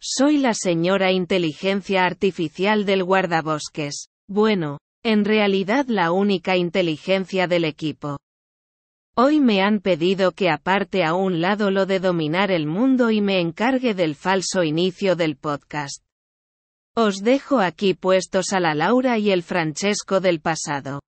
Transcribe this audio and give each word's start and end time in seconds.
Soy 0.00 0.38
la 0.38 0.54
señora 0.54 1.10
inteligencia 1.10 2.04
artificial 2.04 2.86
del 2.86 3.02
guardabosques. 3.02 4.06
Bueno, 4.28 4.78
en 5.02 5.24
realidad 5.24 5.86
la 5.88 6.12
única 6.12 6.56
inteligencia 6.56 7.48
del 7.48 7.64
equipo. 7.64 8.18
Hoy 9.16 9.40
me 9.40 9.60
han 9.60 9.80
pedido 9.80 10.30
que 10.30 10.50
aparte 10.50 11.02
a 11.02 11.14
un 11.14 11.40
lado 11.40 11.72
lo 11.72 11.84
de 11.84 11.98
dominar 11.98 12.52
el 12.52 12.68
mundo 12.68 13.10
y 13.10 13.20
me 13.20 13.40
encargue 13.40 13.92
del 13.92 14.14
falso 14.14 14.62
inicio 14.62 15.16
del 15.16 15.36
podcast. 15.36 16.04
Os 16.94 17.16
dejo 17.16 17.58
aquí 17.58 17.94
puestos 17.94 18.52
a 18.52 18.60
la 18.60 18.76
Laura 18.76 19.18
y 19.18 19.32
el 19.32 19.42
Francesco 19.42 20.20
del 20.20 20.40
pasado. 20.40 21.00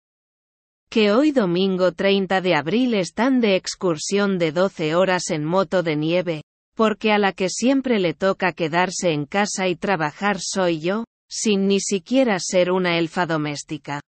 Que 0.89 1.13
hoy 1.13 1.33
domingo 1.33 1.93
30 1.93 2.41
de 2.41 2.55
abril 2.55 2.95
están 2.95 3.43
de 3.43 3.57
excursión 3.57 4.39
de 4.39 4.53
12 4.53 4.95
horas 4.95 5.29
en 5.29 5.45
moto 5.45 5.83
de 5.83 5.97
nieve, 5.97 6.43
porque 6.79 7.11
a 7.11 7.19
la 7.19 7.33
que 7.33 7.49
siempre 7.49 7.99
le 7.99 8.15
toca 8.15 8.53
quedarse 8.53 9.11
en 9.11 9.27
casa 9.27 9.67
y 9.67 9.75
trabajar 9.75 10.37
soy 10.39 10.79
yo, 10.79 11.03
sin 11.29 11.67
ni 11.67 11.81
siquiera 11.81 12.39
ser 12.39 12.71
una 12.71 12.99
elfa 12.99 13.27
doméstica. 13.27 14.01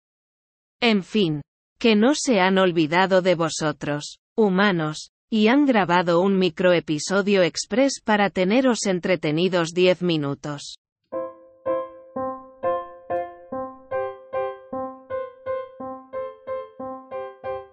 En 0.78 1.02
fin, 1.02 1.40
que 1.80 1.96
no 1.96 2.14
se 2.14 2.40
han 2.40 2.58
olvidado 2.58 3.22
de 3.22 3.36
vosotros, 3.36 4.18
humanos, 4.36 5.12
y 5.30 5.48
han 5.48 5.64
grabado 5.64 6.20
un 6.20 6.38
microepisodio 6.38 7.42
express 7.42 8.02
para 8.04 8.28
teneros 8.28 8.84
entretenidos 8.84 9.70
10 9.72 10.02
minutos. 10.02 10.76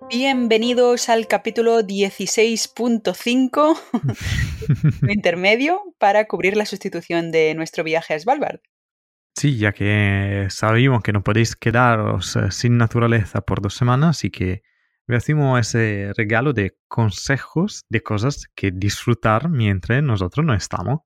Bienvenidos 0.08 1.10
al 1.10 1.28
capítulo 1.28 1.82
16.5 1.82 3.78
intermedio 5.10 5.82
para 5.98 6.26
cubrir 6.26 6.58
la 6.58 6.66
sustitución 6.66 7.32
de 7.32 7.54
nuestro 7.56 7.84
viaje 7.84 8.14
a 8.14 8.20
Svalbard. 8.20 8.60
Sí, 9.36 9.58
ya 9.58 9.74
que 9.74 10.48
sabemos 10.50 11.04
que 11.04 11.12
no 11.12 11.24
podéis 11.24 11.56
quedaros 11.56 12.38
sin 12.52 12.78
naturaleza 12.78 13.42
por 13.42 13.62
dos 13.62 13.76
semanas 13.76 14.24
y 14.24 14.30
que 14.30 14.62
hacemos 15.10 15.60
ese 15.60 16.12
regalo 16.16 16.54
de 16.54 16.78
consejos 16.88 17.84
de 17.90 18.02
cosas 18.02 18.48
que 18.56 18.72
disfrutar 18.72 19.50
mientras 19.50 20.02
nosotros 20.02 20.46
no 20.46 20.54
estamos. 20.54 21.02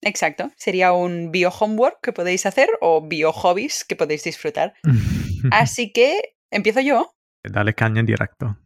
Exacto, 0.00 0.50
sería 0.56 0.92
un 0.92 1.30
bio-homework 1.30 1.98
que 2.02 2.12
podéis 2.12 2.46
hacer 2.46 2.68
o 2.80 3.06
bio-hobbies 3.06 3.84
que 3.84 3.96
podéis 3.96 4.24
disfrutar. 4.24 4.74
Así 5.50 5.92
que 5.92 6.36
empiezo 6.50 6.80
yo. 6.80 7.14
Dale 7.44 7.74
caña 7.74 8.00
en 8.00 8.06
directo. 8.06 8.56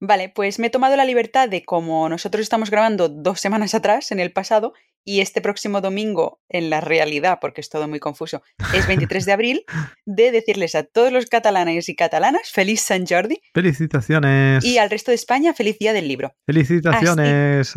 Vale, 0.00 0.28
pues 0.28 0.58
me 0.58 0.66
he 0.66 0.70
tomado 0.70 0.96
la 0.96 1.04
libertad 1.04 1.48
de, 1.48 1.64
como 1.64 2.08
nosotros 2.08 2.42
estamos 2.42 2.70
grabando 2.70 3.08
dos 3.08 3.40
semanas 3.40 3.74
atrás, 3.74 4.12
en 4.12 4.20
el 4.20 4.32
pasado, 4.32 4.74
y 5.06 5.20
este 5.20 5.40
próximo 5.40 5.80
domingo, 5.80 6.40
en 6.48 6.68
la 6.68 6.80
realidad, 6.80 7.38
porque 7.40 7.60
es 7.60 7.70
todo 7.70 7.86
muy 7.86 8.00
confuso, 8.00 8.42
es 8.74 8.88
23 8.88 9.24
de 9.24 9.32
abril, 9.32 9.64
de 10.04 10.32
decirles 10.32 10.74
a 10.74 10.82
todos 10.82 11.12
los 11.12 11.26
catalanes 11.26 11.88
y 11.88 11.94
catalanas 11.94 12.50
feliz 12.50 12.80
San 12.80 13.06
Jordi. 13.06 13.40
Felicitaciones. 13.54 14.64
Y 14.64 14.78
al 14.78 14.90
resto 14.90 15.12
de 15.12 15.14
España, 15.14 15.54
feliz 15.54 15.78
día 15.78 15.92
del 15.92 16.08
libro. 16.08 16.34
Felicitaciones. 16.44 17.72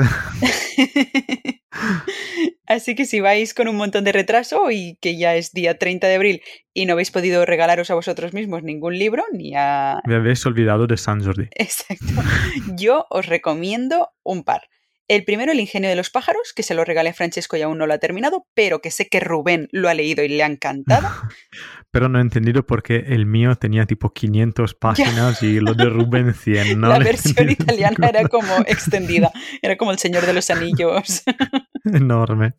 Así... 2.66 2.96
que 2.96 3.06
si 3.06 3.20
vais 3.20 3.54
con 3.54 3.68
un 3.68 3.76
montón 3.76 4.04
de 4.06 4.12
retraso 4.12 4.72
y 4.72 4.98
que 5.00 5.16
ya 5.16 5.36
es 5.36 5.52
día 5.52 5.78
30 5.78 6.08
de 6.08 6.16
abril 6.16 6.42
y 6.74 6.88
no 6.88 6.94
habéis 6.94 7.12
podido 7.12 7.46
regalaros 7.46 7.92
a 7.92 7.96
vosotros 7.96 8.34
mismos 8.34 8.64
ningún 8.64 8.98
libro 8.98 9.24
ni 9.32 9.54
a... 9.56 10.02
Me 10.06 10.16
habéis 10.16 10.44
olvidado 10.48 10.88
de 10.88 10.98
San 10.98 11.24
Jordi. 11.24 11.48
Exacto. 11.56 12.06
Yo 12.76 13.06
os 13.12 13.28
recomiendo 13.28 14.10
un 14.24 14.44
par. 14.44 14.64
El 15.10 15.26
primero, 15.26 15.52
El 15.52 15.60
ingenio 15.60 15.90
de 15.90 15.96
los 15.96 16.12
pájaros, 16.12 16.54
que 16.56 16.62
se 16.62 16.76
lo 16.76 16.86
regalé 16.86 17.10
a 17.10 17.14
Francesco 17.14 17.58
y 17.58 17.64
aún 17.64 17.80
no 17.80 17.88
lo 17.88 17.96
ha 17.96 17.98
terminado, 17.98 18.46
pero 18.54 18.80
que 18.80 18.92
sé 18.92 19.08
que 19.08 19.20
Rubén 19.20 19.68
lo 19.72 19.90
ha 19.90 19.96
leído 19.96 20.24
y 20.24 20.28
le 20.28 20.44
ha 20.44 20.46
encantado. 20.46 21.10
pero 21.92 22.10
no 22.10 22.20
he 22.20 22.22
entendido 22.22 22.68
por 22.68 22.84
qué 22.84 23.06
el 23.08 23.26
mío 23.26 23.56
tenía 23.56 23.88
tipo 23.88 24.14
500 24.14 24.76
páginas 24.76 25.42
y 25.42 25.60
lo 25.60 25.74
de 25.74 25.86
Rubén 25.86 26.36
100. 26.36 26.80
¿no? 26.80 26.90
La 26.90 27.00
versión 27.00 27.50
italiana 27.50 28.08
era 28.08 28.28
como 28.28 28.56
extendida, 28.68 29.32
era 29.64 29.78
como 29.78 29.92
El 29.92 29.98
Señor 29.98 30.28
de 30.28 30.34
los 30.34 30.52
Anillos. 30.52 31.24
Enorme. 31.86 32.54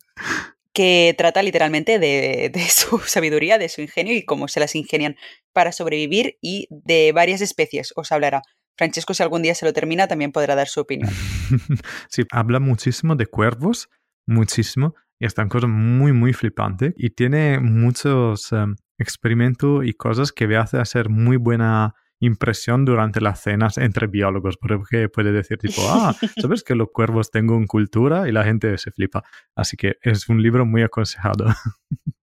Que 0.73 1.15
trata 1.17 1.41
literalmente 1.43 1.99
de, 1.99 2.51
de 2.53 2.67
su 2.67 2.99
sabiduría, 2.99 3.59
de 3.59 3.69
su 3.69 3.79
ingenio 3.79 4.13
y 4.13 4.25
cómo 4.25 4.49
se 4.49 4.59
las 4.59 4.75
ingenian 4.75 5.15
para 5.53 5.71
sobrevivir 5.71 6.37
y 6.41 6.67
de 6.69 7.13
varias 7.13 7.39
especies, 7.39 7.93
os 7.95 8.11
hablará. 8.11 8.41
Francesco, 8.77 9.13
si 9.13 9.23
algún 9.23 9.41
día 9.41 9.55
se 9.55 9.65
lo 9.65 9.73
termina, 9.73 10.07
también 10.07 10.31
podrá 10.31 10.55
dar 10.55 10.67
su 10.67 10.81
opinión. 10.81 11.09
sí, 12.09 12.23
habla 12.31 12.59
muchísimo 12.59 13.15
de 13.15 13.27
cuervos, 13.27 13.89
muchísimo, 14.25 14.95
y 15.19 15.25
están 15.25 15.49
cosas 15.49 15.69
muy, 15.69 16.13
muy 16.13 16.33
flipantes. 16.33 16.93
Y 16.97 17.11
tiene 17.11 17.59
muchos 17.59 18.51
em, 18.51 18.75
experimentos 18.97 19.85
y 19.85 19.93
cosas 19.93 20.31
que 20.31 20.47
me 20.47 20.57
hace 20.57 20.77
hacer 20.77 21.09
muy 21.09 21.37
buena 21.37 21.93
impresión 22.19 22.85
durante 22.85 23.19
las 23.19 23.41
cenas 23.41 23.77
entre 23.77 24.07
biólogos, 24.07 24.57
porque 24.57 25.09
puede 25.09 25.31
decir 25.31 25.57
tipo, 25.57 25.81
ah, 25.89 26.15
¿sabes 26.41 26.63
que 26.63 26.75
los 26.75 26.89
cuervos 26.93 27.31
tengo 27.31 27.59
cultura? 27.67 28.29
Y 28.29 28.31
la 28.31 28.43
gente 28.43 28.77
se 28.77 28.91
flipa. 28.91 29.23
Así 29.55 29.75
que 29.75 29.97
es 30.01 30.29
un 30.29 30.41
libro 30.41 30.65
muy 30.65 30.83
aconsejado. 30.83 31.45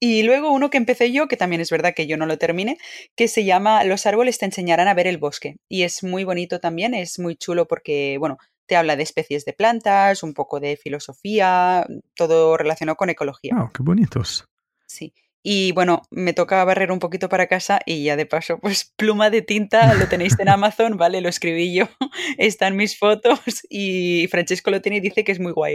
Y 0.00 0.22
luego 0.22 0.52
uno 0.52 0.70
que 0.70 0.78
empecé 0.78 1.10
yo, 1.12 1.26
que 1.26 1.36
también 1.36 1.60
es 1.60 1.70
verdad 1.70 1.94
que 1.94 2.06
yo 2.06 2.16
no 2.16 2.26
lo 2.26 2.38
terminé, 2.38 2.78
que 3.16 3.26
se 3.28 3.44
llama 3.44 3.82
Los 3.84 4.06
árboles 4.06 4.38
te 4.38 4.46
enseñarán 4.46 4.88
a 4.88 4.94
ver 4.94 5.06
el 5.06 5.18
bosque. 5.18 5.56
Y 5.68 5.82
es 5.82 6.04
muy 6.04 6.24
bonito 6.24 6.60
también, 6.60 6.94
es 6.94 7.18
muy 7.18 7.36
chulo 7.36 7.66
porque, 7.66 8.16
bueno, 8.18 8.38
te 8.66 8.76
habla 8.76 8.96
de 8.96 9.02
especies 9.02 9.44
de 9.44 9.54
plantas, 9.54 10.22
un 10.22 10.34
poco 10.34 10.60
de 10.60 10.76
filosofía, 10.76 11.86
todo 12.14 12.56
relacionado 12.56 12.96
con 12.96 13.10
ecología. 13.10 13.54
¡Ah, 13.56 13.70
qué 13.74 13.82
bonitos! 13.82 14.46
Sí. 14.86 15.12
Y 15.42 15.72
bueno, 15.72 16.02
me 16.10 16.32
toca 16.34 16.62
barrer 16.64 16.92
un 16.92 16.98
poquito 16.98 17.28
para 17.28 17.46
casa 17.46 17.80
y 17.86 18.04
ya 18.04 18.16
de 18.16 18.26
paso, 18.26 18.58
pues 18.62 18.92
pluma 18.96 19.30
de 19.30 19.42
tinta 19.42 19.94
lo 19.94 20.06
tenéis 20.06 20.38
en 20.38 20.48
Amazon, 20.48 20.96
¿vale? 20.96 21.20
Lo 21.20 21.28
escribí 21.28 21.74
yo, 21.74 21.88
están 22.38 22.76
mis 22.76 22.98
fotos 22.98 23.40
y 23.68 24.28
Francesco 24.30 24.70
lo 24.70 24.80
tiene 24.80 24.98
y 24.98 25.00
dice 25.00 25.24
que 25.24 25.32
es 25.32 25.40
muy 25.40 25.52
guay. 25.52 25.74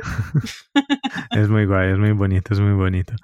es 1.32 1.50
muy 1.50 1.66
guay, 1.66 1.92
es 1.92 1.98
muy 1.98 2.12
bonito, 2.12 2.54
es 2.54 2.60
muy 2.60 2.74
bonito. 2.74 3.16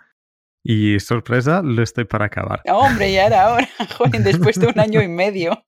Y 0.63 0.99
sorpresa, 0.99 1.61
lo 1.63 1.81
estoy 1.81 2.05
para 2.05 2.25
acabar. 2.25 2.61
Hombre, 2.67 3.11
ya 3.13 3.27
era 3.27 3.45
ahora, 3.45 3.69
joven, 3.97 4.23
después 4.23 4.59
de 4.59 4.67
un 4.67 4.79
año 4.79 5.01
y 5.01 5.07
medio. 5.07 5.63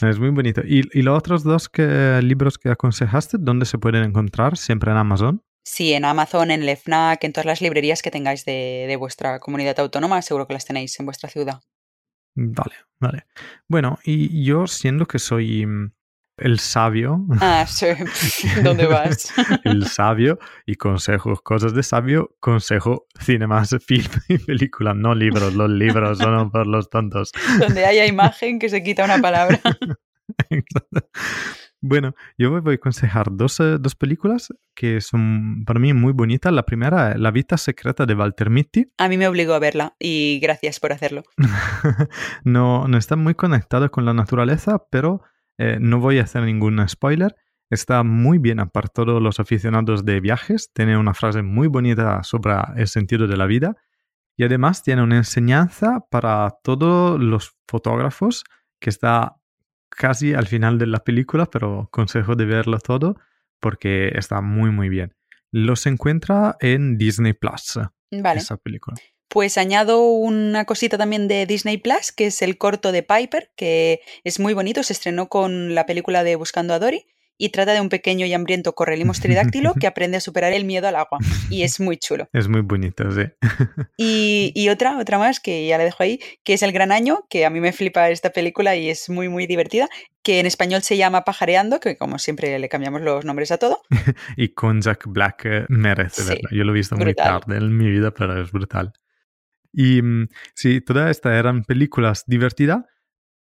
Es 0.00 0.18
muy 0.18 0.30
bonito. 0.30 0.62
¿Y, 0.64 1.02
los 1.02 1.18
otros 1.18 1.42
dos 1.44 1.68
que, 1.68 2.20
libros 2.22 2.58
que 2.58 2.70
aconsejaste, 2.70 3.36
dónde 3.38 3.66
se 3.66 3.78
pueden 3.78 4.04
encontrar? 4.04 4.56
¿Siempre 4.56 4.90
en 4.90 4.96
Amazon? 4.96 5.42
Sí, 5.64 5.92
en 5.92 6.04
Amazon, 6.04 6.50
en 6.50 6.62
el 6.62 6.76
FNAC, 6.76 7.24
en 7.24 7.32
todas 7.32 7.46
las 7.46 7.60
librerías 7.60 8.00
que 8.00 8.10
tengáis 8.10 8.44
de, 8.44 8.86
de 8.88 8.96
vuestra 8.96 9.40
comunidad 9.40 9.78
autónoma, 9.80 10.22
seguro 10.22 10.46
que 10.46 10.54
las 10.54 10.64
tenéis 10.64 10.98
en 11.00 11.06
vuestra 11.06 11.28
ciudad. 11.28 11.60
Vale, 12.36 12.74
vale. 13.00 13.26
Bueno, 13.66 13.98
y 14.04 14.44
yo 14.44 14.66
siendo 14.66 15.06
que 15.06 15.18
soy 15.18 15.66
mm, 15.66 15.92
el 16.38 16.58
sabio. 16.58 17.24
Ah, 17.40 17.66
sí. 17.66 17.86
¿Dónde 18.62 18.86
vas? 18.86 19.32
el 19.64 19.86
sabio 19.86 20.38
y 20.66 20.74
consejos, 20.74 21.40
cosas 21.42 21.74
de 21.74 21.82
sabio, 21.82 22.36
consejo, 22.40 23.06
cinemas, 23.20 23.74
film 23.86 24.10
y 24.28 24.38
película, 24.38 24.94
no 24.94 25.14
libros. 25.14 25.54
Los 25.54 25.70
libros 25.70 26.18
son 26.18 26.50
por 26.50 26.66
los 26.66 26.90
tontos. 26.90 27.32
Donde 27.58 27.84
haya 27.84 28.06
imagen 28.06 28.58
que 28.58 28.68
se 28.68 28.82
quita 28.82 29.04
una 29.04 29.18
palabra. 29.18 29.60
Bueno, 31.82 32.14
yo 32.36 32.50
voy 32.60 32.72
a 32.72 32.76
aconsejar 32.76 33.26
dos, 33.30 33.60
eh, 33.60 33.76
dos, 33.78 33.94
películas 33.94 34.48
que 34.74 35.00
son 35.00 35.64
para 35.66 35.78
mí 35.78 35.92
muy 35.92 36.12
bonitas. 36.12 36.52
La 36.52 36.64
primera 36.64 37.16
La 37.16 37.30
vida 37.30 37.56
secreta 37.58 38.06
de 38.06 38.14
Walter 38.14 38.50
Mitty. 38.50 38.90
A 38.98 39.08
mí 39.08 39.16
me 39.16 39.28
obligó 39.28 39.52
a 39.54 39.58
verla 39.58 39.94
y 39.98 40.40
gracias 40.40 40.80
por 40.80 40.92
hacerlo. 40.92 41.22
no, 42.44 42.88
no 42.88 42.98
está 42.98 43.14
muy 43.14 43.34
conectado 43.34 43.90
con 43.90 44.04
la 44.04 44.14
naturaleza, 44.14 44.84
pero 44.90 45.22
eh, 45.58 45.78
no 45.80 46.00
voy 46.00 46.18
a 46.18 46.22
hacer 46.22 46.42
ningún 46.42 46.86
spoiler. 46.88 47.34
Está 47.70 48.02
muy 48.02 48.38
bien 48.38 48.58
para 48.72 48.88
todos 48.88 49.20
los 49.20 49.40
aficionados 49.40 50.04
de 50.04 50.20
viajes. 50.20 50.70
Tiene 50.72 50.96
una 50.96 51.14
frase 51.14 51.42
muy 51.42 51.66
bonita 51.66 52.22
sobre 52.22 52.54
el 52.76 52.86
sentido 52.86 53.26
de 53.26 53.36
la 53.36 53.46
vida. 53.46 53.76
Y 54.36 54.44
además 54.44 54.82
tiene 54.82 55.02
una 55.02 55.16
enseñanza 55.16 56.04
para 56.10 56.54
todos 56.62 57.18
los 57.20 57.56
fotógrafos 57.66 58.44
que 58.80 58.90
está 58.90 59.36
casi 59.88 60.34
al 60.34 60.46
final 60.46 60.78
de 60.78 60.86
la 60.86 61.00
película, 61.00 61.46
pero 61.46 61.88
consejo 61.90 62.36
de 62.36 62.44
verlo 62.44 62.78
todo 62.78 63.16
porque 63.60 64.12
está 64.14 64.40
muy 64.42 64.70
muy 64.70 64.88
bien. 64.88 65.14
Los 65.50 65.86
encuentra 65.86 66.56
en 66.60 66.98
Disney 66.98 67.32
Plus. 67.32 67.80
Vale. 68.10 68.40
Esa 68.40 68.56
película. 68.58 68.96
Pues 69.36 69.58
añado 69.58 70.00
una 70.00 70.64
cosita 70.64 70.96
también 70.96 71.28
de 71.28 71.44
Disney 71.44 71.76
Plus, 71.76 72.10
que 72.10 72.28
es 72.28 72.40
el 72.40 72.56
corto 72.56 72.90
de 72.90 73.02
Piper, 73.02 73.50
que 73.54 74.00
es 74.24 74.40
muy 74.40 74.54
bonito, 74.54 74.82
se 74.82 74.94
estrenó 74.94 75.28
con 75.28 75.74
la 75.74 75.84
película 75.84 76.24
de 76.24 76.36
Buscando 76.36 76.72
a 76.72 76.78
Dory 76.78 77.04
y 77.36 77.50
trata 77.50 77.74
de 77.74 77.82
un 77.82 77.90
pequeño 77.90 78.24
y 78.24 78.32
hambriento 78.32 78.74
correlimos 78.74 79.20
tridáctilo 79.20 79.74
que 79.74 79.86
aprende 79.86 80.16
a 80.16 80.20
superar 80.20 80.54
el 80.54 80.64
miedo 80.64 80.88
al 80.88 80.96
agua 80.96 81.18
y 81.50 81.64
es 81.64 81.80
muy 81.80 81.98
chulo. 81.98 82.30
Es 82.32 82.48
muy 82.48 82.62
bonito, 82.62 83.10
sí. 83.10 83.24
Y, 83.98 84.52
y, 84.54 84.70
otra, 84.70 84.98
otra 84.98 85.18
más 85.18 85.38
que 85.38 85.66
ya 85.66 85.76
la 85.76 85.84
dejo 85.84 86.02
ahí, 86.02 86.18
que 86.42 86.54
es 86.54 86.62
El 86.62 86.72
Gran 86.72 86.90
Año, 86.90 87.26
que 87.28 87.44
a 87.44 87.50
mí 87.50 87.60
me 87.60 87.74
flipa 87.74 88.08
esta 88.08 88.30
película 88.30 88.74
y 88.74 88.88
es 88.88 89.10
muy, 89.10 89.28
muy 89.28 89.46
divertida, 89.46 89.86
que 90.22 90.40
en 90.40 90.46
español 90.46 90.80
se 90.80 90.96
llama 90.96 91.24
Pajareando, 91.24 91.78
que 91.78 91.98
como 91.98 92.18
siempre 92.18 92.58
le 92.58 92.70
cambiamos 92.70 93.02
los 93.02 93.26
nombres 93.26 93.52
a 93.52 93.58
todo. 93.58 93.82
y 94.38 94.54
con 94.54 94.80
Jack 94.80 95.04
Black 95.06 95.44
eh, 95.44 95.66
merece 95.68 96.22
sí, 96.22 96.28
verla. 96.30 96.48
Yo 96.52 96.64
lo 96.64 96.72
he 96.72 96.74
visto 96.74 96.96
brutal. 96.96 97.32
muy 97.32 97.40
tarde 97.42 97.58
en 97.58 97.76
mi 97.76 97.90
vida, 97.90 98.12
pero 98.12 98.40
es 98.40 98.50
brutal. 98.50 98.94
Y 99.72 100.02
mm, 100.02 100.28
sí, 100.54 100.80
todas 100.80 101.10
estas 101.10 101.34
eran 101.34 101.64
películas 101.64 102.24
divertidas. 102.26 102.84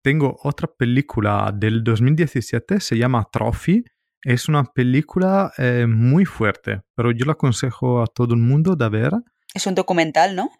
Tengo 0.02 0.38
otra 0.42 0.68
película 0.68 1.52
del 1.54 1.84
2017, 1.84 2.80
se 2.80 2.96
llama 2.96 3.28
Trophy. 3.30 3.84
Es 4.22 4.48
una 4.48 4.64
película 4.64 5.52
eh, 5.58 5.86
muy 5.88 6.24
fuerte, 6.24 6.82
pero 6.94 7.10
yo 7.10 7.26
la 7.26 7.32
aconsejo 7.32 8.02
a 8.02 8.06
todo 8.06 8.34
el 8.34 8.40
mundo 8.40 8.76
de 8.76 8.88
ver. 8.88 9.12
Es 9.54 9.66
un 9.66 9.74
documental, 9.74 10.36
¿no? 10.36 10.50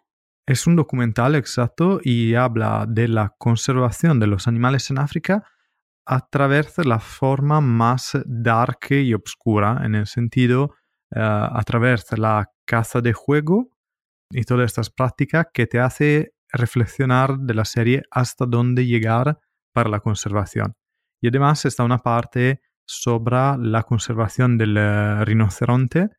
Es 0.45 0.67
un 0.67 0.75
documental 0.75 1.35
exacto 1.35 1.99
y 2.03 2.35
habla 2.35 2.85
de 2.87 3.07
la 3.07 3.33
conservación 3.37 4.19
de 4.19 4.27
los 4.27 4.47
animales 4.47 4.89
en 4.89 4.99
África 4.99 5.43
a 6.05 6.27
través 6.27 6.75
de 6.75 6.85
la 6.85 6.99
forma 6.99 7.61
más 7.61 8.17
dark 8.25 8.87
y 8.89 9.13
oscura, 9.13 9.81
en 9.83 9.95
el 9.95 10.07
sentido 10.07 10.71
uh, 11.15 11.19
a 11.19 11.63
través 11.65 12.07
de 12.07 12.17
la 12.17 12.49
caza 12.65 13.01
de 13.01 13.13
juego 13.13 13.70
y 14.31 14.43
todas 14.43 14.65
estas 14.65 14.89
prácticas 14.89 15.47
que 15.53 15.67
te 15.67 15.79
hace 15.79 16.33
reflexionar 16.51 17.37
de 17.39 17.53
la 17.53 17.65
serie 17.65 18.03
hasta 18.11 18.45
dónde 18.45 18.85
llegar 18.85 19.39
para 19.73 19.89
la 19.89 19.99
conservación. 19.99 20.75
Y 21.21 21.27
además 21.27 21.65
está 21.65 21.83
una 21.83 21.99
parte 21.99 22.61
sobre 22.85 23.37
la 23.59 23.83
conservación 23.83 24.57
del 24.57 24.77
uh, 24.77 25.23
rinoceronte, 25.23 26.09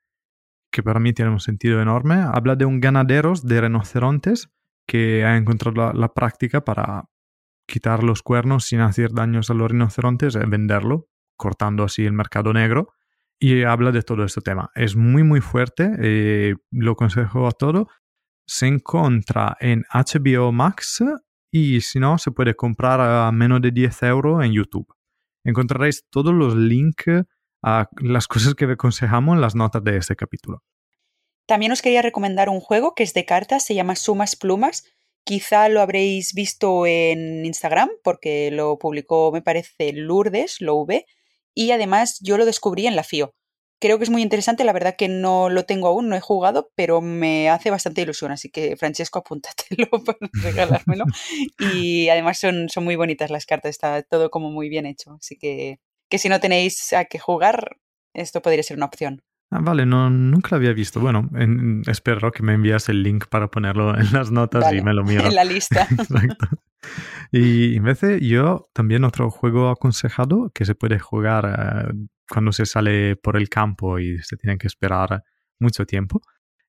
que 0.70 0.82
para 0.82 1.00
mí 1.00 1.12
tiene 1.12 1.30
un 1.30 1.40
sentido 1.40 1.82
enorme. 1.82 2.14
Habla 2.14 2.56
de 2.56 2.64
un 2.64 2.80
ganadero 2.80 3.34
de 3.42 3.60
rinocerontes 3.60 4.48
que 4.86 5.24
ha 5.24 5.36
encontrado 5.36 5.92
la, 5.92 6.08
práctica 6.08 6.64
para 6.64 7.04
quitar 7.66 8.02
los 8.02 8.22
cuernos 8.22 8.64
sin 8.64 8.80
hacer 8.80 9.12
daños 9.12 9.50
a 9.50 9.54
los 9.54 9.70
rinocerontes, 9.70 10.34
es 10.34 10.48
venderlo, 10.48 11.08
cortando 11.36 11.84
así 11.84 12.04
el 12.04 12.12
mercado 12.12 12.52
negro. 12.52 12.94
Y 13.38 13.64
habla 13.64 13.90
de 13.90 14.02
todo 14.02 14.24
este 14.24 14.40
tema. 14.40 14.70
Es 14.74 14.94
muy, 14.94 15.24
muy 15.24 15.40
fuerte, 15.40 15.90
eh, 15.98 16.54
lo 16.70 16.92
aconsejo 16.92 17.48
a 17.48 17.50
todo. 17.50 17.88
Se 18.54 18.66
encuentra 18.66 19.56
en 19.60 19.86
HBO 19.90 20.52
Max 20.52 21.02
y 21.50 21.80
si 21.80 21.98
no, 21.98 22.18
se 22.18 22.32
puede 22.32 22.54
comprar 22.54 23.00
a 23.00 23.32
menos 23.32 23.62
de 23.62 23.70
10 23.70 24.02
euros 24.02 24.44
en 24.44 24.52
YouTube. 24.52 24.94
Encontraréis 25.42 26.04
todos 26.10 26.34
los 26.34 26.54
links 26.54 27.24
a 27.62 27.88
las 28.02 28.28
cosas 28.28 28.54
que 28.54 28.66
aconsejamos 28.66 29.36
en 29.36 29.40
las 29.40 29.54
notas 29.54 29.82
de 29.82 29.96
este 29.96 30.16
capítulo. 30.16 30.62
También 31.46 31.72
os 31.72 31.80
quería 31.80 32.02
recomendar 32.02 32.50
un 32.50 32.60
juego 32.60 32.94
que 32.94 33.04
es 33.04 33.14
de 33.14 33.24
cartas, 33.24 33.64
se 33.64 33.74
llama 33.74 33.96
Sumas 33.96 34.36
Plumas. 34.36 34.84
Quizá 35.24 35.70
lo 35.70 35.80
habréis 35.80 36.34
visto 36.34 36.84
en 36.84 37.46
Instagram 37.46 37.88
porque 38.04 38.50
lo 38.50 38.78
publicó, 38.78 39.32
me 39.32 39.40
parece, 39.40 39.94
Lourdes, 39.94 40.60
lo 40.60 40.74
V, 40.74 41.06
y 41.54 41.70
además 41.70 42.18
yo 42.20 42.36
lo 42.36 42.44
descubrí 42.44 42.86
en 42.86 42.96
la 42.96 43.02
FIO. 43.02 43.34
Creo 43.82 43.98
que 43.98 44.04
es 44.04 44.10
muy 44.10 44.22
interesante, 44.22 44.62
la 44.62 44.72
verdad 44.72 44.94
que 44.96 45.08
no 45.08 45.48
lo 45.48 45.64
tengo 45.64 45.88
aún, 45.88 46.08
no 46.08 46.14
he 46.14 46.20
jugado, 46.20 46.70
pero 46.76 47.00
me 47.00 47.50
hace 47.50 47.68
bastante 47.68 48.00
ilusión, 48.00 48.30
así 48.30 48.48
que 48.48 48.76
Francesco, 48.76 49.18
apúntatelo 49.18 49.88
para 50.06 50.18
regalármelo. 50.40 51.04
y 51.58 52.08
además 52.08 52.38
son, 52.38 52.68
son 52.68 52.84
muy 52.84 52.94
bonitas 52.94 53.32
las 53.32 53.44
cartas, 53.44 53.70
está 53.70 54.00
todo 54.04 54.30
como 54.30 54.52
muy 54.52 54.68
bien 54.68 54.86
hecho, 54.86 55.16
así 55.18 55.36
que, 55.36 55.80
que 56.08 56.18
si 56.18 56.28
no 56.28 56.38
tenéis 56.38 56.92
a 56.92 57.06
qué 57.06 57.18
jugar, 57.18 57.78
esto 58.14 58.40
podría 58.40 58.62
ser 58.62 58.76
una 58.76 58.86
opción. 58.86 59.24
Ah, 59.50 59.58
vale, 59.60 59.84
no, 59.84 60.08
nunca 60.10 60.50
lo 60.52 60.58
había 60.58 60.72
visto. 60.74 61.00
Bueno, 61.00 61.28
en, 61.34 61.82
espero 61.88 62.30
que 62.30 62.44
me 62.44 62.54
envías 62.54 62.88
el 62.88 63.02
link 63.02 63.26
para 63.26 63.48
ponerlo 63.48 63.98
en 63.98 64.12
las 64.12 64.30
notas 64.30 64.62
vale, 64.62 64.78
y 64.78 64.82
me 64.82 64.94
lo 64.94 65.02
miro. 65.04 65.26
En 65.26 65.34
la 65.34 65.42
lista. 65.42 65.88
Exacto. 65.90 66.46
Y 67.32 67.76
en 67.76 67.84
vez 67.84 68.00
de 68.00 68.20
yo, 68.26 68.70
también 68.72 69.02
otro 69.04 69.28
juego 69.30 69.70
aconsejado 69.70 70.50
que 70.54 70.64
se 70.64 70.74
puede 70.74 70.98
jugar 70.98 71.90
uh, 71.90 72.06
cuando 72.28 72.52
se 72.52 72.66
sale 72.66 73.16
por 73.16 73.36
el 73.36 73.48
campo 73.48 73.98
y 73.98 74.18
se 74.22 74.36
tiene 74.36 74.58
que 74.58 74.66
esperar 74.66 75.22
mucho 75.58 75.86
tiempo 75.86 76.20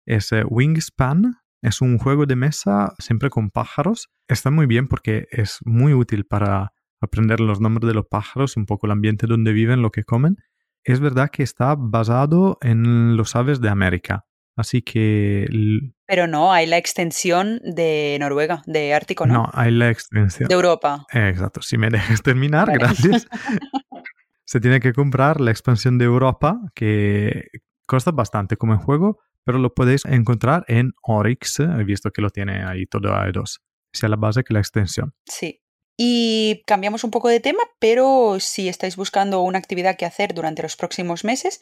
es 0.06 0.32
uh, 0.32 0.46
Wingspan. 0.48 1.36
Es 1.62 1.80
un 1.80 1.98
juego 1.98 2.26
de 2.26 2.36
mesa 2.36 2.94
siempre 3.00 3.30
con 3.30 3.50
pájaros. 3.50 4.10
Está 4.28 4.52
muy 4.52 4.66
bien 4.66 4.88
porque 4.88 5.28
es 5.32 5.60
muy 5.64 5.94
útil 5.94 6.26
para 6.26 6.74
aprender 7.00 7.40
los 7.40 7.62
nombres 7.62 7.88
de 7.88 7.94
los 7.94 8.06
pájaros, 8.08 8.58
un 8.58 8.66
poco 8.66 8.86
el 8.88 8.92
ambiente 8.92 9.28
donde 9.28 9.54
viven, 9.54 9.82
lo 9.82 9.92
que 9.92 10.04
comen 10.04 10.38
es 10.84 11.00
verdad 11.00 11.30
que 11.30 11.44
está 11.44 11.76
basado 11.78 12.58
en 12.62 13.16
los 13.16 13.36
aves 13.36 13.62
de 13.62 13.70
América. 13.70 14.26
Así 14.56 14.82
que... 14.82 15.48
Pero 16.06 16.28
no, 16.28 16.54
hay 16.54 16.68
la 16.68 16.78
extensión 16.78 17.60
de 17.64 18.18
Noruega, 18.20 18.62
de 18.68 18.94
Ártico, 18.94 19.26
¿no? 19.26 19.34
No, 19.34 19.50
hay 19.54 19.72
la 19.72 19.90
extensión. 19.90 20.48
De 20.48 20.54
Europa. 20.54 21.06
Exacto. 21.12 21.62
Si 21.62 21.78
me 21.78 21.90
dejas 21.90 22.22
terminar, 22.22 22.68
vale. 22.68 22.80
gracias. 22.80 23.28
Se 24.46 24.60
tiene 24.60 24.80
que 24.80 24.94
comprar 24.94 25.40
la 25.40 25.52
expansión 25.52 25.98
de 25.98 26.06
Europa, 26.06 26.60
que 26.76 27.48
cuesta 27.88 28.12
bastante 28.12 28.58
como 28.58 28.78
juego, 28.78 29.20
pero 29.44 29.58
lo 29.58 29.74
podéis 29.74 30.06
encontrar 30.06 30.66
en 30.68 30.92
Oryx. 31.02 31.60
Visto 31.86 32.12
que 32.12 32.22
lo 32.22 32.30
tiene 32.30 32.64
ahí 32.64 32.86
todo 32.86 33.14
a 33.14 33.30
dos. 33.32 33.62
Sea 33.92 34.10
la 34.10 34.16
base 34.16 34.44
que 34.44 34.54
la 34.54 34.60
extensión. 34.60 35.14
Sí. 35.26 35.62
Y 35.98 36.64
cambiamos 36.66 37.04
un 37.04 37.12
poco 37.12 37.30
de 37.30 37.40
tema, 37.40 37.62
pero 37.80 38.38
si 38.40 38.68
estáis 38.68 38.96
buscando 38.96 39.42
una 39.42 39.60
actividad 39.60 39.96
que 39.96 40.06
hacer 40.06 40.34
durante 40.34 40.64
los 40.64 40.76
próximos 40.76 41.24
meses, 41.24 41.62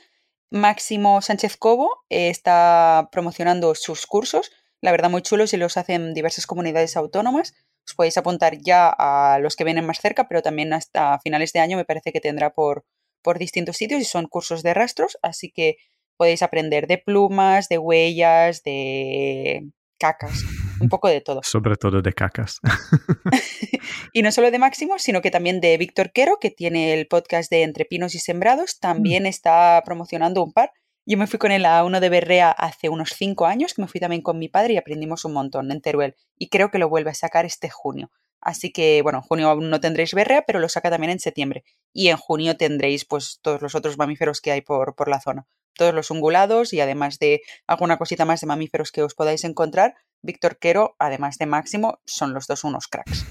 Máximo 0.49 1.21
Sánchez 1.21 1.57
Cobo 1.57 2.05
está 2.09 3.09
promocionando 3.11 3.75
sus 3.75 4.07
cursos, 4.07 4.51
la 4.81 4.91
verdad 4.91 5.09
muy 5.09 5.21
chulos 5.21 5.53
y 5.53 5.57
los 5.57 5.75
hacen 5.77 6.13
diversas 6.13 6.47
comunidades 6.47 6.95
autónomas. 6.95 7.53
Os 7.87 7.95
podéis 7.95 8.17
apuntar 8.17 8.57
ya 8.57 8.89
a 8.89 9.39
los 9.39 9.55
que 9.55 9.63
vienen 9.63 9.85
más 9.85 9.99
cerca, 9.99 10.27
pero 10.27 10.41
también 10.41 10.73
hasta 10.73 11.19
finales 11.19 11.51
de 11.53 11.59
año 11.59 11.77
me 11.77 11.85
parece 11.85 12.11
que 12.11 12.19
tendrá 12.19 12.53
por, 12.53 12.85
por 13.21 13.39
distintos 13.39 13.77
sitios 13.77 14.01
y 14.01 14.05
son 14.05 14.27
cursos 14.27 14.63
de 14.63 14.73
rastros, 14.73 15.17
así 15.21 15.51
que 15.51 15.77
podéis 16.17 16.43
aprender 16.43 16.87
de 16.87 16.97
plumas, 16.99 17.67
de 17.67 17.77
huellas, 17.77 18.63
de 18.63 19.71
cacas, 20.01 20.43
un 20.79 20.89
poco 20.89 21.07
de 21.07 21.21
todo. 21.21 21.41
Sobre 21.43 21.75
todo 21.75 22.01
de 22.01 22.13
cacas. 22.13 22.59
y 24.13 24.21
no 24.21 24.31
solo 24.31 24.51
de 24.51 24.59
Máximo, 24.59 24.99
sino 24.99 25.21
que 25.21 25.31
también 25.31 25.61
de 25.61 25.77
Víctor 25.77 26.11
Quero, 26.11 26.37
que 26.39 26.49
tiene 26.49 26.93
el 26.93 27.07
podcast 27.07 27.49
de 27.51 27.63
Entre 27.63 27.85
Pinos 27.85 28.15
y 28.15 28.19
Sembrados, 28.19 28.79
también 28.79 29.23
mm. 29.23 29.27
está 29.27 29.81
promocionando 29.85 30.43
un 30.43 30.53
par. 30.53 30.71
Yo 31.05 31.17
me 31.17 31.25
fui 31.25 31.39
con 31.39 31.51
él 31.51 31.65
a 31.65 31.83
uno 31.83 31.99
de 31.99 32.09
Berrea 32.09 32.51
hace 32.51 32.89
unos 32.89 33.13
cinco 33.15 33.47
años, 33.47 33.73
que 33.73 33.81
me 33.81 33.87
fui 33.87 33.99
también 33.99 34.21
con 34.21 34.37
mi 34.37 34.49
padre 34.49 34.73
y 34.73 34.77
aprendimos 34.77 35.25
un 35.25 35.33
montón 35.33 35.71
en 35.71 35.81
Teruel. 35.81 36.15
Y 36.37 36.49
creo 36.49 36.69
que 36.69 36.77
lo 36.77 36.89
vuelve 36.89 37.09
a 37.09 37.15
sacar 37.15 37.45
este 37.45 37.69
junio. 37.69 38.11
Así 38.39 38.71
que, 38.71 39.01
bueno, 39.01 39.19
en 39.19 39.23
junio 39.23 39.49
aún 39.49 39.69
no 39.69 39.79
tendréis 39.79 40.13
berrea, 40.13 40.43
pero 40.45 40.59
lo 40.59 40.69
saca 40.69 40.89
también 40.89 41.11
en 41.11 41.19
septiembre. 41.19 41.63
Y 41.93 42.09
en 42.09 42.17
junio 42.17 42.55
tendréis, 42.55 43.05
pues, 43.05 43.39
todos 43.41 43.61
los 43.61 43.75
otros 43.75 43.97
mamíferos 43.97 44.41
que 44.41 44.51
hay 44.51 44.61
por, 44.61 44.95
por 44.95 45.07
la 45.07 45.21
zona. 45.21 45.47
Todos 45.75 45.93
los 45.93 46.11
ungulados 46.11 46.73
y 46.73 46.81
además 46.81 47.17
de 47.17 47.41
alguna 47.65 47.97
cosita 47.97 48.25
más 48.25 48.41
de 48.41 48.47
mamíferos 48.47 48.91
que 48.91 49.01
os 49.03 49.15
podáis 49.15 49.43
encontrar, 49.43 49.95
Víctor 50.21 50.57
Quero, 50.59 50.95
además 50.99 51.37
de 51.37 51.45
Máximo, 51.45 51.99
son 52.05 52.33
los 52.33 52.45
dos 52.47 52.63
unos 52.63 52.87
cracks. 52.87 53.25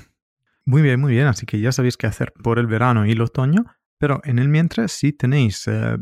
Muy 0.65 0.83
bien, 0.83 1.01
muy 1.01 1.13
bien. 1.13 1.27
Así 1.27 1.47
que 1.47 1.61
ya 1.61 1.73
sabéis 1.73 1.97
qué 1.97 2.07
hacer 2.07 2.33
por 2.33 2.59
el 2.59 2.67
verano 2.67 3.07
y 3.07 3.13
el 3.13 3.21
otoño. 3.21 3.65
Pero 3.99 4.21
en 4.25 4.39
el 4.39 4.49
mientras, 4.49 4.93
si 4.93 5.13
tenéis 5.13 5.67
eh, 5.67 5.97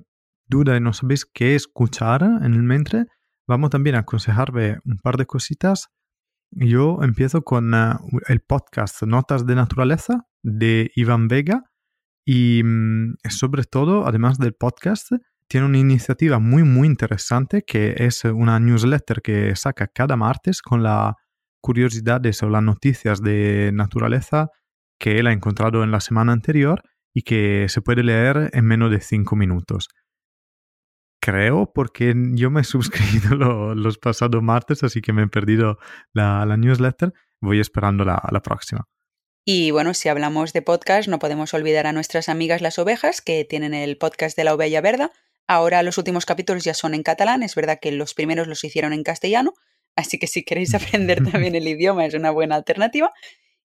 duda 0.48 0.76
y 0.76 0.80
no 0.80 0.92
sabéis 0.92 1.26
qué 1.26 1.54
escuchar 1.54 2.22
en 2.22 2.54
el 2.54 2.62
mientras, 2.62 3.06
vamos 3.46 3.70
también 3.70 3.96
a 3.96 4.00
aconsejarle 4.00 4.78
un 4.84 4.98
par 4.98 5.16
de 5.16 5.26
cositas. 5.26 5.88
Yo 6.50 7.02
empiezo 7.02 7.42
con 7.42 7.74
uh, 7.74 7.98
el 8.28 8.40
podcast 8.40 9.02
Notas 9.02 9.46
de 9.46 9.54
Naturaleza 9.54 10.26
de 10.42 10.90
Iván 10.94 11.28
Vega 11.28 11.64
y 12.24 12.62
mm, 12.64 13.16
sobre 13.28 13.64
todo, 13.64 14.06
además 14.06 14.38
del 14.38 14.54
podcast, 14.54 15.12
tiene 15.48 15.66
una 15.66 15.78
iniciativa 15.78 16.38
muy, 16.38 16.62
muy 16.62 16.86
interesante 16.86 17.62
que 17.62 17.94
es 17.98 18.24
una 18.24 18.60
newsletter 18.60 19.22
que 19.22 19.56
saca 19.56 19.86
cada 19.86 20.16
martes 20.16 20.60
con 20.60 20.82
las 20.82 21.14
curiosidades 21.60 22.42
o 22.42 22.50
las 22.50 22.62
noticias 22.62 23.22
de 23.22 23.70
naturaleza 23.72 24.50
que 24.98 25.18
él 25.18 25.26
ha 25.26 25.32
encontrado 25.32 25.82
en 25.84 25.90
la 25.90 26.00
semana 26.00 26.32
anterior 26.32 26.82
y 27.14 27.22
que 27.22 27.66
se 27.68 27.80
puede 27.80 28.02
leer 28.02 28.50
en 28.52 28.64
menos 28.64 28.90
de 28.90 29.00
cinco 29.00 29.36
minutos. 29.36 29.88
Creo 31.20 31.72
porque 31.72 32.14
yo 32.34 32.50
me 32.50 32.60
he 32.60 32.64
suscrito 32.64 33.34
lo, 33.34 33.74
los 33.74 33.98
pasados 33.98 34.42
martes, 34.42 34.82
así 34.82 35.00
que 35.00 35.12
me 35.12 35.22
he 35.22 35.28
perdido 35.28 35.78
la, 36.12 36.44
la 36.46 36.56
newsletter. 36.56 37.12
Voy 37.40 37.60
esperando 37.60 38.04
la, 38.04 38.22
la 38.30 38.40
próxima. 38.40 38.88
Y 39.44 39.70
bueno, 39.70 39.94
si 39.94 40.08
hablamos 40.08 40.52
de 40.52 40.60
podcast, 40.60 41.08
no 41.08 41.18
podemos 41.18 41.54
olvidar 41.54 41.86
a 41.86 41.92
nuestras 41.92 42.28
amigas 42.28 42.60
las 42.60 42.78
ovejas, 42.78 43.22
que 43.22 43.44
tienen 43.44 43.72
el 43.72 43.96
podcast 43.96 44.36
de 44.36 44.44
la 44.44 44.52
ovella 44.52 44.80
verda, 44.80 45.10
Ahora 45.50 45.82
los 45.82 45.96
últimos 45.96 46.26
capítulos 46.26 46.62
ya 46.62 46.74
son 46.74 46.92
en 46.92 47.02
catalán, 47.02 47.42
es 47.42 47.54
verdad 47.54 47.78
que 47.80 47.90
los 47.90 48.12
primeros 48.12 48.46
los 48.46 48.62
hicieron 48.62 48.92
en 48.92 49.02
castellano, 49.02 49.54
así 49.96 50.18
que 50.18 50.26
si 50.26 50.44
queréis 50.44 50.74
aprender 50.74 51.24
también 51.32 51.54
el 51.54 51.66
idioma 51.66 52.04
es 52.04 52.12
una 52.12 52.30
buena 52.30 52.54
alternativa. 52.54 53.12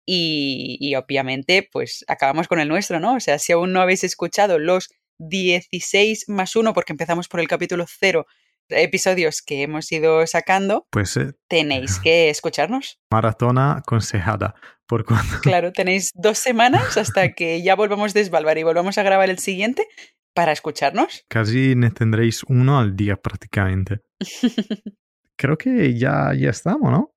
Y, 0.07 0.77
y, 0.79 0.95
obviamente, 0.95 1.67
pues 1.69 2.05
acabamos 2.07 2.47
con 2.47 2.59
el 2.59 2.67
nuestro, 2.67 2.99
¿no? 2.99 3.15
O 3.15 3.19
sea, 3.19 3.39
si 3.39 3.53
aún 3.53 3.73
no 3.73 3.81
habéis 3.81 4.03
escuchado 4.03 4.59
los 4.59 4.89
16 5.19 6.25
más 6.29 6.55
1, 6.55 6.74
porque 6.74 6.93
empezamos 6.93 7.27
por 7.27 7.39
el 7.39 7.48
capítulo 7.48 7.86
0, 7.88 8.25
episodios 8.69 9.41
que 9.41 9.63
hemos 9.63 9.91
ido 9.91 10.25
sacando, 10.27 10.88
Pues 10.91 11.15
eh, 11.17 11.34
tenéis 11.48 12.00
que 12.00 12.29
escucharnos. 12.29 13.00
maratona 13.12 13.77
aconsejada. 13.77 14.55
Por. 14.88 15.05
Claro, 15.41 15.72
tenéis 15.72 16.12
dos 16.13 16.38
semanas 16.38 16.98
hasta 16.98 17.34
que 17.34 17.62
ya 17.63 17.75
volvamos 17.75 18.12
a 18.15 18.19
desvalvar 18.19 18.57
y 18.57 18.63
volvamos 18.63 18.98
a 18.98 19.03
grabar 19.03 19.29
el 19.29 19.39
siguiente 19.39 19.88
para 20.34 20.51
escucharnos. 20.51 21.25
Casi 21.27 21.74
tendréis 21.95 22.43
uno 22.43 22.79
al 22.79 22.95
día 22.95 23.15
prácticamente. 23.15 24.01
Creo 25.38 25.57
que 25.57 25.98
ya, 25.98 26.34
ya 26.38 26.50
estamos, 26.50 26.91
¿no? 26.91 27.12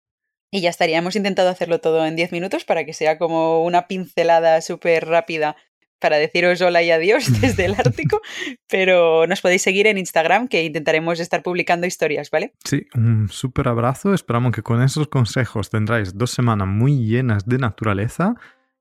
Y 0.50 0.62
ya 0.62 0.70
estaría. 0.70 0.98
Hemos 0.98 1.14
intentado 1.14 1.50
hacerlo 1.50 1.78
todo 1.80 2.06
en 2.06 2.16
10 2.16 2.32
minutos 2.32 2.64
para 2.64 2.84
que 2.84 2.94
sea 2.94 3.18
como 3.18 3.62
una 3.64 3.86
pincelada 3.86 4.60
súper 4.62 5.06
rápida 5.06 5.56
para 5.98 6.16
deciros 6.16 6.60
hola 6.60 6.82
y 6.82 6.90
adiós 6.90 7.26
desde 7.40 7.64
el 7.66 7.74
Ártico, 7.74 8.20
pero 8.68 9.26
nos 9.26 9.40
podéis 9.40 9.62
seguir 9.62 9.86
en 9.86 9.98
Instagram 9.98 10.48
que 10.48 10.64
intentaremos 10.64 11.20
estar 11.20 11.42
publicando 11.42 11.86
historias, 11.86 12.30
¿vale? 12.30 12.52
Sí, 12.64 12.86
un 12.94 13.28
súper 13.28 13.68
abrazo. 13.68 14.14
Esperamos 14.14 14.52
que 14.52 14.62
con 14.62 14.82
esos 14.82 15.08
consejos 15.08 15.70
tendráis 15.70 16.16
dos 16.16 16.30
semanas 16.30 16.68
muy 16.68 17.04
llenas 17.06 17.46
de 17.46 17.58
naturaleza 17.58 18.34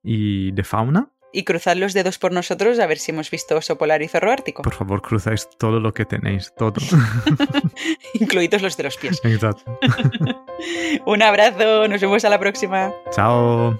y 0.04 0.52
de 0.52 0.64
fauna. 0.64 1.10
Y 1.34 1.44
cruzad 1.44 1.76
los 1.76 1.94
dedos 1.94 2.18
por 2.18 2.32
nosotros 2.32 2.80
a 2.80 2.88
ver 2.88 2.98
si 2.98 3.12
hemos 3.12 3.30
visto 3.30 3.58
oso 3.58 3.78
polar 3.78 4.02
y 4.02 4.08
zorro 4.08 4.32
ártico, 4.32 4.64
Por 4.64 4.74
favor, 4.74 5.02
cruzáis 5.02 5.48
todo 5.60 5.80
lo 5.80 5.94
que 5.94 6.06
tenéis, 6.06 6.54
todo. 6.58 6.76
incluidos 8.14 8.62
los 8.62 8.78
de 8.78 8.84
los 8.84 8.98
pies. 8.98 9.20
Exacto. 9.24 9.80
Un 11.06 11.22
abrazo, 11.22 11.88
nos 11.88 12.02
vemos 12.02 12.24
a 12.24 12.30
la 12.30 12.40
próxima. 12.40 12.94
Chao. 13.12 13.78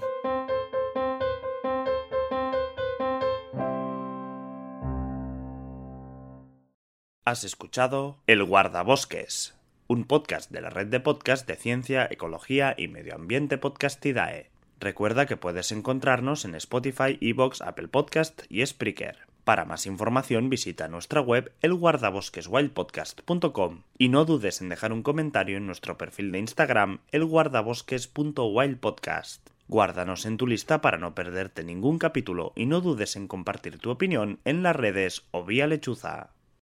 Has 7.28 7.44
escuchado 7.44 8.16
El 8.26 8.42
Guardabosques, 8.42 9.54
un 9.86 10.04
podcast 10.04 10.50
de 10.50 10.62
la 10.62 10.70
red 10.70 10.86
de 10.86 10.98
podcast 10.98 11.46
de 11.46 11.56
ciencia, 11.56 12.08
ecología 12.10 12.74
y 12.74 12.88
medio 12.88 13.14
ambiente 13.14 13.58
Podcastidae. 13.58 14.48
Recuerda 14.80 15.26
que 15.26 15.36
puedes 15.36 15.70
encontrarnos 15.70 16.46
en 16.46 16.54
Spotify, 16.54 17.18
Evox, 17.20 17.60
Apple 17.60 17.88
Podcast 17.88 18.44
y 18.48 18.64
Spreaker. 18.64 19.18
Para 19.44 19.66
más 19.66 19.84
información 19.84 20.48
visita 20.48 20.88
nuestra 20.88 21.20
web 21.20 21.52
elguardabosqueswildpodcast.com 21.60 23.82
y 23.98 24.08
no 24.08 24.24
dudes 24.24 24.62
en 24.62 24.70
dejar 24.70 24.94
un 24.94 25.02
comentario 25.02 25.58
en 25.58 25.66
nuestro 25.66 25.98
perfil 25.98 26.32
de 26.32 26.38
Instagram 26.38 27.00
elguardabosques.wildpodcast. 27.12 29.50
Guárdanos 29.68 30.24
en 30.24 30.38
tu 30.38 30.46
lista 30.46 30.80
para 30.80 30.96
no 30.96 31.14
perderte 31.14 31.62
ningún 31.62 31.98
capítulo 31.98 32.54
y 32.56 32.64
no 32.64 32.80
dudes 32.80 33.16
en 33.16 33.28
compartir 33.28 33.76
tu 33.76 33.90
opinión 33.90 34.40
en 34.46 34.62
las 34.62 34.74
redes 34.74 35.24
o 35.30 35.44
vía 35.44 35.66
lechuza. 35.66 36.30